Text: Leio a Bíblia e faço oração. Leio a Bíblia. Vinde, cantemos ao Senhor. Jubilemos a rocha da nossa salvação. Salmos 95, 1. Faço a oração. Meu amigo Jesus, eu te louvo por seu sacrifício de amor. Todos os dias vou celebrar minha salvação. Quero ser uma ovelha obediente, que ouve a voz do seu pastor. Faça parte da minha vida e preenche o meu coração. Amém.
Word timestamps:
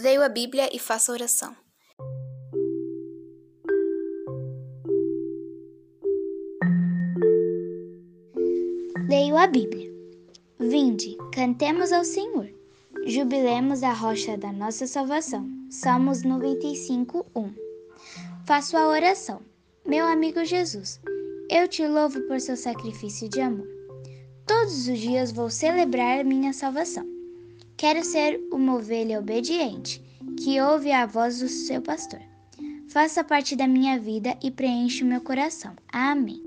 Leio 0.00 0.22
a 0.22 0.28
Bíblia 0.28 0.70
e 0.72 0.78
faço 0.78 1.10
oração. 1.10 1.56
Leio 9.08 9.36
a 9.36 9.48
Bíblia. 9.48 9.92
Vinde, 10.60 11.16
cantemos 11.34 11.90
ao 11.90 12.04
Senhor. 12.04 12.48
Jubilemos 13.06 13.82
a 13.82 13.92
rocha 13.92 14.38
da 14.38 14.52
nossa 14.52 14.86
salvação. 14.86 15.50
Salmos 15.68 16.22
95, 16.22 17.26
1. 17.34 17.54
Faço 18.46 18.76
a 18.76 18.86
oração. 18.86 19.42
Meu 19.84 20.06
amigo 20.06 20.44
Jesus, 20.44 21.00
eu 21.50 21.66
te 21.66 21.84
louvo 21.84 22.20
por 22.28 22.40
seu 22.40 22.56
sacrifício 22.56 23.28
de 23.28 23.40
amor. 23.40 23.66
Todos 24.46 24.86
os 24.86 24.96
dias 24.96 25.32
vou 25.32 25.50
celebrar 25.50 26.24
minha 26.24 26.52
salvação. 26.52 27.17
Quero 27.78 28.04
ser 28.04 28.40
uma 28.52 28.74
ovelha 28.74 29.20
obediente, 29.20 30.02
que 30.36 30.60
ouve 30.60 30.90
a 30.90 31.06
voz 31.06 31.38
do 31.38 31.46
seu 31.46 31.80
pastor. 31.80 32.18
Faça 32.88 33.22
parte 33.22 33.54
da 33.54 33.68
minha 33.68 33.96
vida 34.00 34.36
e 34.42 34.50
preenche 34.50 35.04
o 35.04 35.06
meu 35.06 35.20
coração. 35.20 35.76
Amém. 35.92 36.42